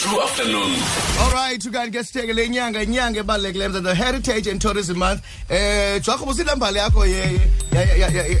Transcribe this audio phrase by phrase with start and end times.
[0.00, 0.72] True afternoon.
[1.20, 5.20] All right, ukanti ke sitheke le nyanga inyanga ebalulekileyo mzansi Heritage and Tourism Month.
[5.50, 7.36] Eh, jwakho businamba yakho ye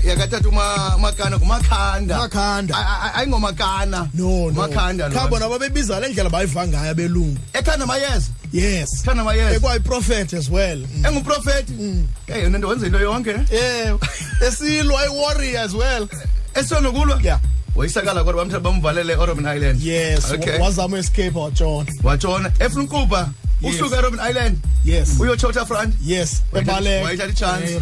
[0.02, 2.16] yakatata uma makana ngumakhanda.
[2.18, 2.72] Makhanda.
[3.14, 4.08] Ayingomakana.
[4.14, 4.52] No, no.
[4.66, 5.12] Makhanda.
[5.12, 7.36] Cha bona babebiza le ndlela bayiva ngayo belungu.
[7.52, 8.30] Ekhanda mayeza.
[8.52, 9.02] Yes.
[9.04, 9.56] Ekhanda mayeza.
[9.58, 10.78] Ekwayi prophet as well.
[10.78, 11.04] Mm.
[11.04, 11.66] Engu prophet.
[11.66, 12.06] Mm.
[12.28, 13.36] Eh, yena wenze into yonke.
[13.52, 13.94] Eh.
[14.42, 16.04] Esilwa i warrior as well.
[16.04, 17.22] Eh, Esonokulwa.
[17.22, 17.38] Yeah.
[17.80, 20.58] woyisakala kodwa bamthatha bamvalele e-robin island yes okay.
[20.60, 23.28] wazama escape watshona watshona efuna ukuba
[23.62, 23.74] Yes.
[23.74, 27.76] usuka robin island yes uyotshota front yes ebalekaayichance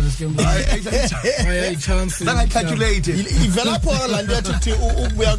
[3.44, 4.72] ivela phona laa nto yathi kuthi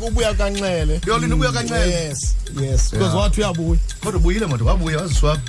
[0.08, 5.42] ubuya kanxele yolini ubuya kanxele yes yes because wathi uyabuya kodwa ubuyile moda wabuya waziswapha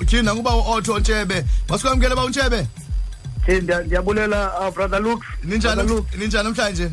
[0.00, 2.66] uthini nanguba u-otho ntshebe masikwamkele ba untshebe
[3.82, 6.90] ndiyabulela ah, brother lux ninjani namhlanje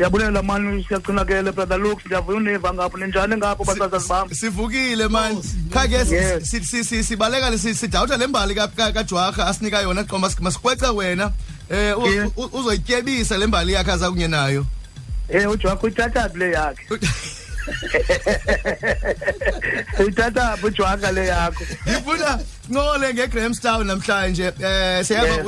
[0.00, 5.74] siyabulela mani siyaqinakele brother luke ndiyavuyuniva univa ngapho ninjani ngapho basazazi bam sivukile mani oh,
[5.74, 8.54] khake sibaleka sidawutha le mbali
[8.94, 11.32] kajwarha asinika yona qo masikwece wena
[11.70, 16.82] eh, um uzoyityebisa le mbali yakhe aza kunye nayo um eh, ujwarha uyithathabi le yakhe
[20.08, 21.64] Ithatha bujwanga le yakho.
[21.88, 22.38] Ngifuna
[22.70, 24.46] ncole ngeGramstown namhlanje.
[24.58, 25.44] Eh siyaba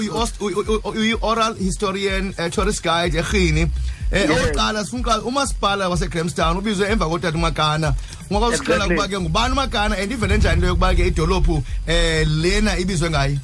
[0.91, 3.65] uyi oral historian eh, tourist guide eGhini.
[4.13, 7.95] Eh oqala sifuna umasipala waseGramstown ubizwe emva kotata uMagana.
[8.31, 12.77] Ngoba usiqala kuba ke ngubani uMagana and ivele njani leyo kuba ke idolophu eh lena
[12.79, 13.37] ibizwe ngayo.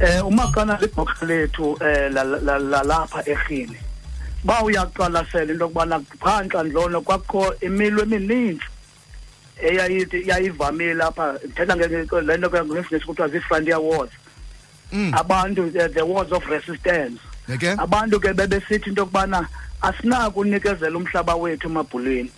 [0.00, 3.78] Eh uMagana libhoka lethu eh lalapha eGhini.
[4.44, 8.64] uba uyaqwalasela into yokubana phantla ndlona kwakho imilo emininzi
[9.62, 14.10] eyayithi yayivamile apha ndithetha le nto ngesingesi kuthiwa zii-frontier wars
[14.92, 15.12] mm.
[15.14, 17.20] abantu the wars of resistance
[17.78, 19.46] abantu ke bebesithi into yokubana
[19.80, 22.30] asinako unikezela umhlaba wethu emabhulweni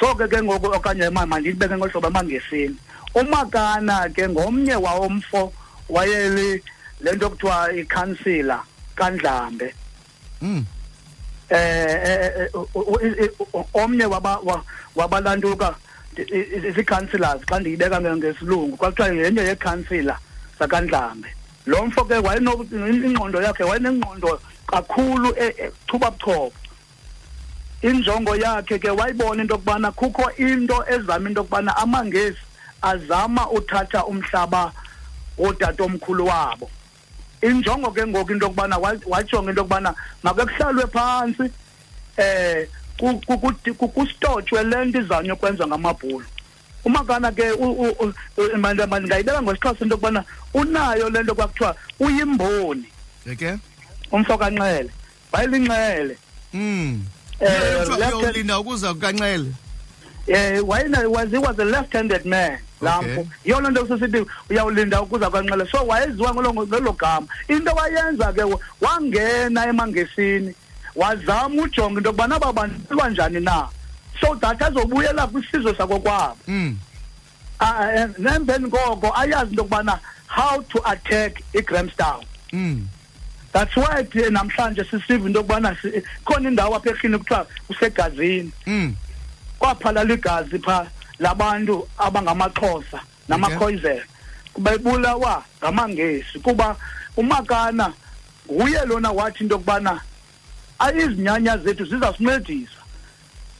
[0.00, 2.76] so ke ke ngoku okanye mandiyibeke ngohlobo emangesini
[3.14, 5.52] umakana ke ngomnye wawomfo
[5.88, 6.62] wayeli
[7.00, 8.62] le nto kuthiwa ikhansila
[8.94, 9.74] kandlambe
[10.42, 10.64] mm.
[11.50, 13.28] eh, eh, eh
[13.74, 14.06] omnye
[14.94, 15.74] wabalantuka
[16.74, 20.18] zi-councillors xa ndiyibeka ngesilungu kwakuthiwa yenye yeekhansila
[20.58, 21.28] zakandlambe
[21.66, 26.52] lo mfo ke ingqondo yakhe wayenengqondo kakhulu e, e, chubabuchopho
[27.82, 32.40] injongo yakhe ke wayibona into yokubana kukho into ezama into yokubana amangesi
[32.82, 34.72] azama uthatha umhlaba
[35.38, 36.70] wotatomkhulu wabo
[37.42, 41.50] injongo ke ngoku into yokubana wajonga into yokubana make kuhlalwe phantsi
[42.16, 42.66] eh
[43.94, 46.24] kustotshwe le nto izawunye kwenza ngamabhulu
[46.84, 47.44] umakana ke
[48.56, 50.24] ndingayibeka ngosixhosa into yokubana
[50.54, 52.84] unayo le nto kwakuthiwa uyimboni
[53.38, 53.58] ke
[54.12, 54.90] umfo kanxele
[55.32, 56.16] wayelinxele
[56.54, 57.04] um hmm.
[57.40, 59.52] eh, um linda ukuza kukanxele
[60.28, 66.34] eh wayena waziwa the left-handed man lampo yona nto sesithi uyawulinda ukuza kwanxele so wayeziwa
[66.34, 68.40] ngelo gama into wayenza ke
[68.80, 70.54] wangena emangesini
[70.96, 73.68] wazama ujonga into yokubana aba bantu banjani na
[74.20, 76.76] so that azobuyela kwisizwe sakokwabo mm.
[77.60, 82.82] uh, ah, ah, eh, nemveni koko ayazi into yokubana how to attack igramstown mm.
[83.52, 85.76] that's why namhlanje sisiva into yokubana
[86.24, 88.94] khona indawo apha eklini kuthiwa usegazini mm.
[89.66, 90.86] kwaphalala igazi pha
[91.18, 94.04] labantu abangamaxhosa namakhoyizela
[94.58, 96.76] bebulawa ngamangesi kuba
[97.16, 97.92] umakana
[98.52, 100.00] nguye lona wathi into yokubana
[101.02, 102.80] izinyanya zethu zizasincedisa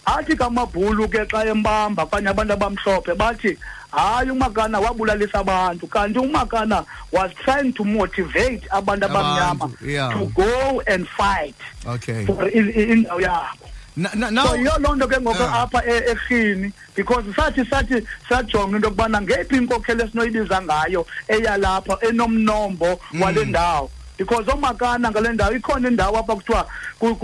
[0.05, 3.59] athi kamabhulu ke xa embamba okanye abantu abamhlophe bathi
[3.91, 10.13] hayi umakana wabulalisa abantu kanti umakana was trying to motivate abantu abamnyama yeah.
[10.15, 11.57] to go and fight
[11.87, 12.25] okay.
[12.27, 13.57] for indawo yabo
[13.97, 14.09] so
[14.57, 15.63] yiyo loo nto ke ngoku ah.
[15.65, 23.23] apha erhini because sathi sathi sajonga into yokubana ngephi inkokhelo esinoyibiza ngayo eyalapha enomnombo mm.
[23.23, 26.67] wale ndawo because oomakana ngale ndawo ikhona indawo apha kuthiwa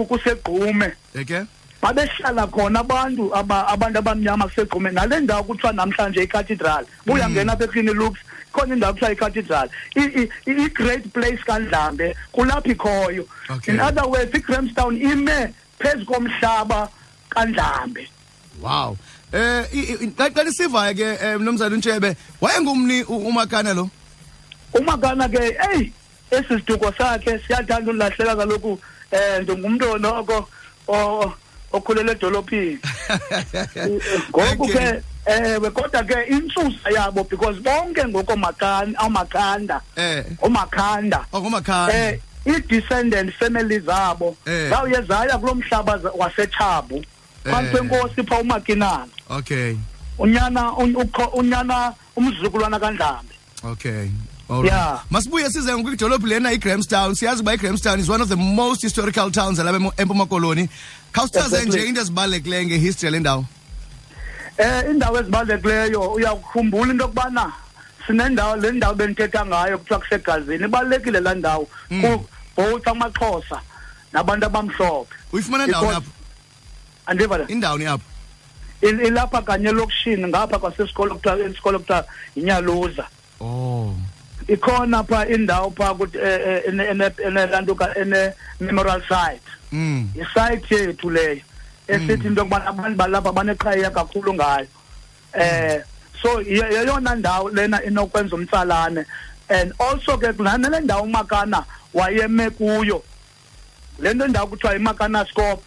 [0.09, 1.45] kusegqume eke
[1.83, 7.55] babehlala khona abantu abantu abamnyama kusegqume nale ndawo kuthiwa namhlanje icathedral buya ngena mm.
[7.55, 8.21] apha ekhini loops
[8.53, 9.69] khona indawo kuthiwa icathedral
[10.49, 13.29] i-great place kandlambe kulapho ikhoyo
[13.69, 15.53] in other words igramstown ime
[15.83, 16.81] phezu komhlaba
[17.35, 18.07] kaNdlambe
[18.63, 18.97] wow
[19.33, 19.67] eh
[20.17, 23.85] ngaqala isiva ke eh, mnumzane uNtshebe wayengumni uMakana lo
[24.79, 25.81] uMakana ke hey
[26.31, 28.73] esiziduko sakhe siyathanda unlahleka kaloku
[29.11, 30.39] eh ndingumuntu noko
[31.77, 32.77] okhulele edolophini
[34.31, 39.77] ngoku ke ewe kodwa ke intsusa yabo because bonke ngoko makanda amakhanda
[40.47, 45.07] umakhanda umakhanda eh oh, i-descendant family zabo zawuye eh.
[45.09, 47.05] zaya kulo mhlaba wasechabu eh.
[47.53, 49.77] phansi kwenkosi pha umakinana okay
[50.19, 50.73] unyana
[51.35, 53.35] unyana umzukulwana kandlambe
[53.65, 54.09] okay
[54.51, 54.73] Alright.
[54.73, 55.05] Yeah.
[55.11, 57.15] Masibuye size ngokwidolophu lena iGramstown.
[57.15, 60.69] Siyazi uba iGramstown is one of the most historical towns alapha eMpuma Koloni.
[61.13, 63.45] Khawusichaze nje into ezibalulekileyo ngehistory le ndawo.
[64.59, 67.53] Eh indawo ezibalulekileyo uyakukhumbula into yokubana
[68.07, 72.19] sinendawo le ndawo benithetha ngayo kuthiwa kusegazini ibalulekile laa ndawo hmm.
[72.57, 73.63] both amaxhosa
[74.13, 76.11] nabantu abamhlophe uyifumana ndawo apho
[77.07, 78.05] andiva le indawoni apho
[78.83, 82.05] ilapha kanye elokishini ngapha kwasesikolo kuthiwa isikolo kuthiwa
[82.37, 83.07] yinyaluza
[83.41, 83.95] oh
[84.49, 87.73] ikhona pha indawo pha eh, eh, enelanto
[88.03, 90.11] ene-memorial site hmm.
[90.23, 91.41] isayithi yethu leyo
[91.87, 92.27] esithi hmm.
[92.27, 94.67] into yokubana abantu balapha baneqhayiya kakhulu ngayo
[95.35, 95.83] um
[96.23, 99.05] so yeyona ndawo lena inokwenza umtsalane
[99.49, 101.65] and also ke nanele ndawo umakana
[101.95, 103.03] wayeme kuyo
[103.99, 105.63] le nto ndawo kuthiwa imakana scope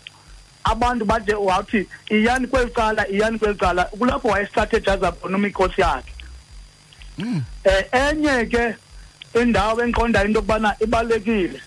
[0.63, 6.11] abantu baje wathi iyani kweli cala iyani kweli cala kulapho wayestrategize khona imikhosi yakhe
[7.19, 7.43] um
[7.91, 8.75] enye ke
[9.41, 11.59] indawo enqondayo into yokubana ibalulekile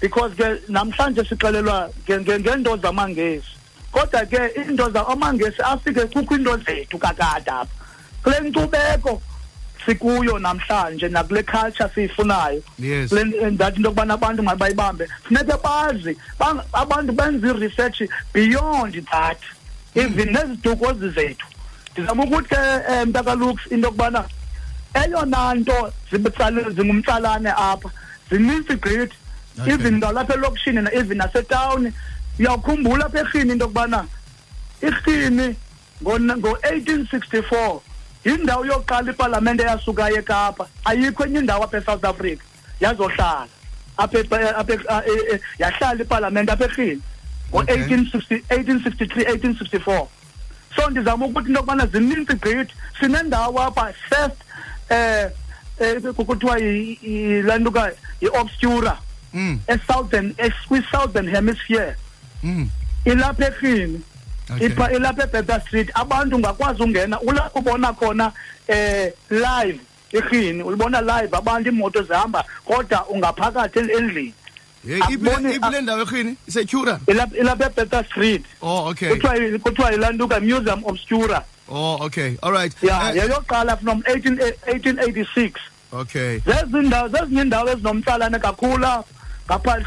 [0.00, 3.48] because ke namhlanje sixelelwa ngeento zamangesi
[3.92, 7.75] kodwa ke iinto amangesi afike kukho iinto zethu kakade apha
[8.26, 9.22] kule nkcubeko
[9.86, 12.62] sikuyo namhlanje nakule culture siyifunayo
[13.50, 16.16] ndathi into yokubana abantu mabayibambe funeke bazi
[16.72, 18.02] abantu benze i-research
[18.34, 19.38] beyond that
[19.94, 21.46] even neziduko zizethu
[21.92, 22.56] ndizama ukuthi ke
[22.90, 24.24] um mntakalux into yokubana
[25.04, 25.92] eyona nto
[26.74, 27.90] zingumtsalane apha
[28.30, 29.16] zinintsi gqithi
[29.66, 31.92] even ngalapha elokishini even nasetawuni
[32.38, 34.04] uyawukhumbula apha erhini into yokubana
[34.82, 35.54] irhini
[36.02, 37.80] ngo-eighteen sixty four
[38.26, 42.42] yindawo yokuqala ipalamente eyasukayo ekapa ayikho enye indawo apha e-south africa
[42.80, 43.46] yazohlala
[45.06, 46.98] e, e, yahlala ipalamente apha ehlini
[47.52, 50.06] ngo-1863-1864
[50.76, 54.36] so ndizama ukuthi into yokubana zininzi gqithi sinendawo apha first
[54.90, 55.26] e,
[56.08, 56.58] um kuthiwa
[57.46, 58.98] laa ntuka yi-obscura
[59.34, 59.58] mm.
[59.68, 60.34] esouthern
[60.68, 61.94] kwi-southern hemisphere
[62.42, 62.66] mm.
[63.06, 64.00] ilapha ehlini
[64.60, 68.32] ipha ilapha eBethesda Street abantu ungakwazi ungena ulakubona khona
[68.68, 69.80] eh live
[70.12, 74.34] irhini ulibona live abantu imoto zihamba kodwa ungaphakathi endlini
[75.10, 81.98] ibile ndawo erhini isecura ilapha eBethesda Street oh okay kuthiwa kuthiwa ilantuka Museum Obscura oh
[82.06, 85.52] okay all right yeah yayoqala from 1886
[85.92, 88.88] okay zezindawo zezinye indawo ezinomtsalane kakhulu
[89.46, 89.78] ngapha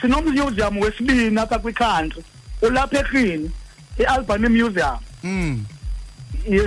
[0.00, 2.22] sinomyuziyamu wesibini apha kwikhantri
[2.62, 3.50] ulapha erhini
[3.98, 5.58] i-albany museum mm.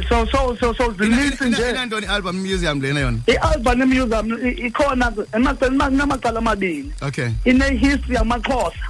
[0.07, 6.91] so so so so zininzi njeantoni i-album museum lena yona i-albany museum ikhona kunamacala amabini
[7.01, 8.85] okay ine-history yamaxhosa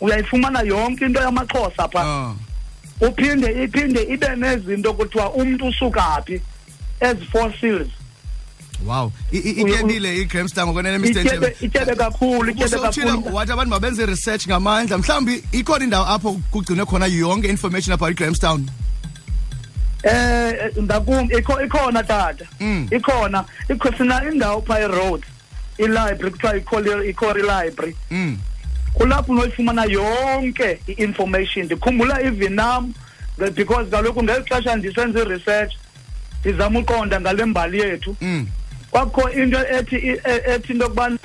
[0.00, 2.26] uyayifumana yonke into yamaxhosa phaa
[3.00, 3.08] oh.
[3.08, 6.40] uphinde iphinde ibe nezinto kuthiwa umntu usuka phi
[7.00, 7.88] ezi-fossils
[8.84, 11.08] wow ityebile igramstar ngokwenene
[11.60, 17.06] ityebe kakhulu ityebe kakhulu wathi abantu mabenze research ngamandla mhlawumbi ikhona indawo apho kugcinwe khona
[17.06, 18.68] yonke information about igramstown
[20.04, 21.28] eh ngakum
[21.64, 22.88] ikhona tata mm.
[22.92, 25.22] ikhona ikhosina indawo pha eroad
[25.78, 26.56] ilibrary kuthiwa
[27.04, 28.38] ikhori ikhori library mm.
[28.94, 32.94] kulapho unoyifumana yonke i-information ndikhumbula even nam
[33.54, 35.72] because kaloku ngeli xesha ndisenza i-research
[36.40, 38.46] ndizama uqonda ngale mbali yethu mm.
[38.96, 41.18] kwakho into ethi ethi into yokubana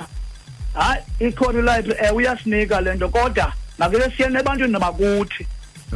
[0.74, 5.46] hayi ikhona ilibrary ewe eh, uyasinika le nto kodwa makeke siyene ebantwini nabakuthi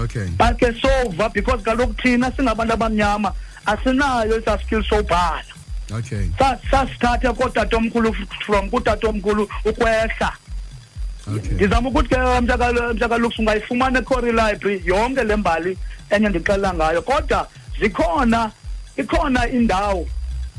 [0.00, 3.32] okay bakhe sova because kaloku thina singabantu abamnyama
[3.66, 5.44] asinayo isa skill sobhala
[5.92, 6.28] okay
[6.72, 8.14] sasithathe kotatomkhulu
[8.46, 10.32] from kutatomkhulu ukwehla
[11.54, 15.78] ndizama ukuthi ke mntakalux ungayifumana ecory library yonke le mbali
[16.10, 17.48] enye ndixelela ngayo kodwa
[17.80, 18.50] zikhona
[18.96, 20.06] ikhona indawo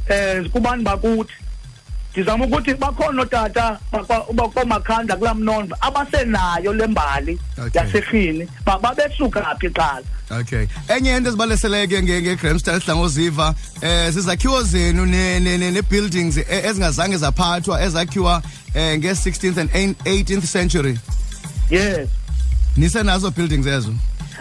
[0.10, 1.34] eh kubantu bakuthi
[2.12, 3.80] ndizama ukuthi bakhona otata
[4.34, 7.40] bakwamakhanda kulaa mnonva abasenayo le mbali
[7.74, 10.04] yaserhini babesuka phi qala
[10.40, 18.36] okay enye into ezibaleseleyo ke ngegramstar hlangoziva um zizakhiwo zenu nee-buildings e, ezingazange zaphathwa ezakhiwa
[18.76, 19.70] um eh, nge-16th and
[20.06, 21.00] 18th century
[21.70, 22.10] yes
[22.78, 23.94] nisenazo buildings ezo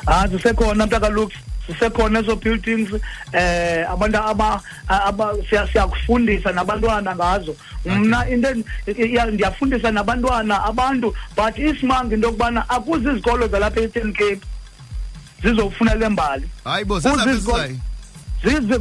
[0.07, 1.33] hayi zisekhona mnta kalux
[1.69, 2.91] zisekhona ezo buildings
[3.33, 8.55] eh abantu aba siyakufundisa nabantwana ngazo mna into
[9.33, 14.41] ndiyafundisa nabantwana abantu but isimanga into yokubana akuzi izikolo zalapha e-eastern cape
[15.43, 17.01] zizofuna le mbali hayi bo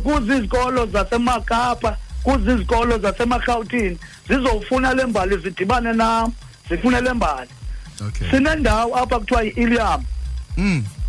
[0.04, 3.98] kuzizikolo zasemakapa kuzizikolo zasemarhawutini
[4.30, 6.34] zizofuna le mbali zidibane nam
[6.70, 7.50] zifune le mbali
[8.08, 8.30] okay.
[8.32, 10.04] sinendawo apha kuthiwa yi-iliam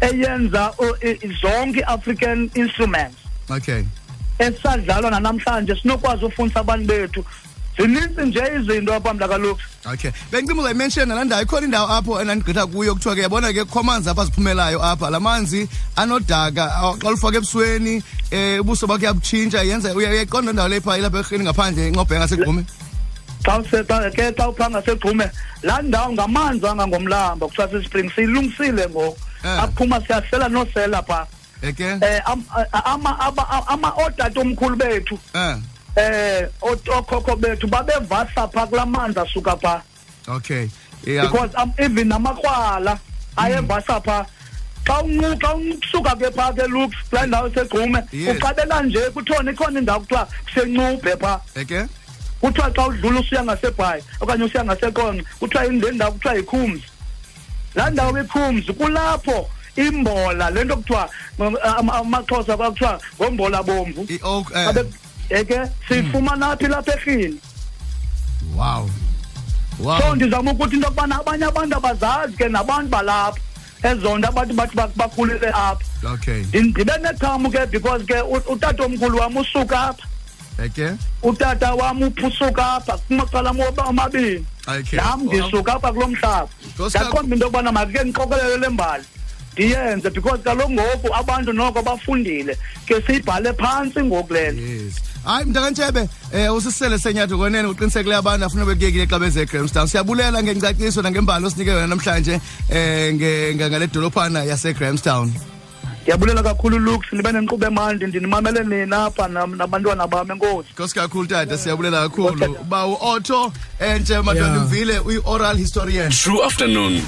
[0.00, 0.72] eyenza
[1.02, 3.16] e, zonke i-african instruments
[3.50, 3.84] okay
[4.38, 7.24] esadlalwa nanamhlanje sinokwazi ufundisa abantu bethu
[7.76, 9.60] zininzi nje izinto apha mnta kaloku
[9.92, 13.80] okay bendicinga uzayimenshina laa ndawo ikhona indawo apho endandigqitha kuyo kuthiwa ke yabona ke kukho
[13.80, 16.70] amanzi apha aziphumelayo apha la manzi anodaka
[17.02, 21.88] xa lufake ebusweni um ubuso bakho yabutshintsha yenza uyayiqonda ndawo le phaa ilapha erhini ngaphandle
[21.88, 22.64] incobhe ngasegqume
[24.16, 25.30] ke xa uphaa ngasegqume
[25.62, 29.62] laa ndawo ngamanzi angangomlamba kuthiwa sispring siyilungisile ngoku Eh.
[29.62, 31.26] aphuma siyasela nosela pha
[31.62, 32.22] eke eh, eh,
[32.84, 33.10] ama
[33.68, 35.18] ama odade omkhulu bethu
[35.96, 39.82] eh okhokho bethu babevasa pha kulamanzi asuka pha
[40.28, 40.66] okay
[41.04, 43.44] yeah because um, even namakrwala hmm.
[43.44, 44.26] ayevasa pha
[44.86, 44.96] xa
[45.42, 50.26] xa usuka ke phaa ke looks kulaa ndawo segqume uqabela nje kuthona ikhona indawo kuthiwa
[50.46, 51.86] kusencubhe phaa eke
[52.40, 56.84] kuthiwa xa udlula usuya ngasebhayi okanye usuya ngasekonqa kuthiwa le ndawo kuthiwa yikhumzi
[57.76, 61.10] laa ndawo bephumzi kulapho imbola le nto kuthiwa
[61.98, 64.22] amaxhosa kwakuthiwa ngombola bomvu eke
[65.30, 65.44] eh.
[65.60, 66.58] eh, siyifumana hmm.
[66.58, 67.40] phi lapha erhini
[68.56, 68.88] wow
[69.80, 70.00] Wow.
[70.00, 73.40] so ndizama ukuthi into yokubana abanye abantu abazazi ke nabantu balapha
[73.82, 78.14] ezo nto abantu bathi bakhulele apha okay ndibe nethamo ke because ke
[78.48, 80.04] utatomkhulu wam usuka apha
[80.64, 83.50] okay eh, utata wam uphusuka apha kumacala
[83.84, 84.46] amabini
[84.80, 84.96] okay.
[84.96, 89.04] nam ndisuka apha kulo mhlaba ndaqonda into yokubana mazike ndiqokelele le mbali
[89.52, 92.56] ndiyenze because kaloku ngoku abantu noko bafundile
[92.86, 94.60] ke siyibhale phantsi ngoku lena
[95.24, 96.02] hayi mntakantshebe
[96.34, 101.70] um usisele senyatho konene uqinisekileyo abantu afuna bekuyekile xa beze egramstown siyabulela ngencaciso nangembali osinike
[101.72, 105.30] yona namhlanje um ngale dolopana yasegramstown
[106.06, 111.58] ndiyabulela kakhulu lux ndibe nenkqubo emandi ndinimamele nina apha nabantwana bam enkosi nkosi kakhulu tata
[111.58, 113.52] siyabulela kakhulu uba uotho
[113.88, 117.02] entshe madondimvile uyi-oral historian true afternoon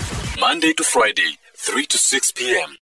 [0.44, 2.78] monday to friday 3 to 6 p m